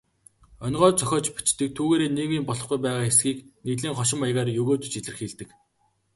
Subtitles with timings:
[0.65, 5.49] Онигоо зохиож бичдэг, түүгээрээ нийгмийн болохгүй байгаа хэсгийг нэлээн хошин маягаар егөөдөж илэрхийлдэг.